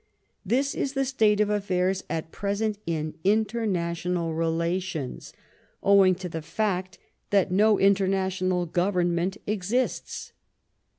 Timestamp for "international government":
7.77-9.37